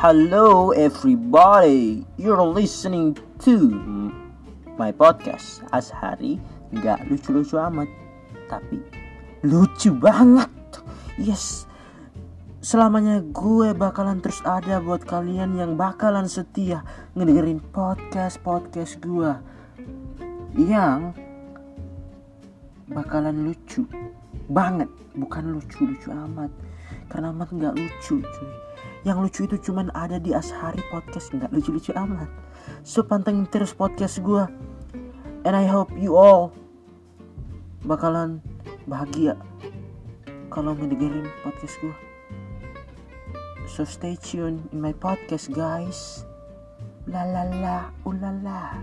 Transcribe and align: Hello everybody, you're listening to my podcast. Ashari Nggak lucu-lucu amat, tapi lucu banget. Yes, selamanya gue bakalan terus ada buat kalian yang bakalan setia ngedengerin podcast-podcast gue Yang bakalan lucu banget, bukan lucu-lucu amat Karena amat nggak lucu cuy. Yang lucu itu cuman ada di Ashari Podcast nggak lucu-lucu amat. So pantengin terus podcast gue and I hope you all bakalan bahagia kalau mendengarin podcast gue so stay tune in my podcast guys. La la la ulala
Hello 0.00 0.72
everybody, 0.72 2.08
you're 2.16 2.40
listening 2.40 3.12
to 3.44 3.68
my 4.80 4.88
podcast. 4.96 5.60
Ashari 5.76 6.40
Nggak 6.72 7.04
lucu-lucu 7.12 7.60
amat, 7.60 7.84
tapi 8.48 8.80
lucu 9.44 9.92
banget. 9.92 10.48
Yes, 11.20 11.68
selamanya 12.64 13.20
gue 13.20 13.76
bakalan 13.76 14.24
terus 14.24 14.40
ada 14.40 14.80
buat 14.80 15.04
kalian 15.04 15.60
yang 15.60 15.76
bakalan 15.76 16.24
setia 16.24 16.80
ngedengerin 17.12 17.60
podcast-podcast 17.60 19.04
gue 19.04 19.36
Yang 20.56 21.12
bakalan 22.88 23.52
lucu 23.52 23.84
banget, 24.48 24.88
bukan 25.12 25.60
lucu-lucu 25.60 26.08
amat 26.08 26.48
Karena 27.10 27.34
amat 27.34 27.50
nggak 27.50 27.74
lucu 27.74 28.22
cuy. 28.22 28.52
Yang 29.02 29.18
lucu 29.26 29.40
itu 29.50 29.56
cuman 29.70 29.90
ada 29.92 30.16
di 30.16 30.30
Ashari 30.32 30.80
Podcast 30.88 31.34
nggak 31.34 31.50
lucu-lucu 31.50 31.90
amat. 31.92 32.30
So 32.86 33.02
pantengin 33.02 33.50
terus 33.50 33.74
podcast 33.74 34.22
gue 34.22 34.46
and 35.44 35.54
I 35.56 35.66
hope 35.66 35.90
you 35.96 36.16
all 36.16 36.54
bakalan 37.84 38.44
bahagia 38.84 39.36
kalau 40.52 40.76
mendengarin 40.76 41.24
podcast 41.40 41.80
gue 41.80 41.96
so 43.70 43.86
stay 43.86 44.18
tune 44.18 44.66
in 44.74 44.82
my 44.82 44.90
podcast 44.90 45.48
guys. 45.54 46.26
La 47.08 47.22
la 47.24 47.46
la 47.48 47.76
ulala 48.04 48.76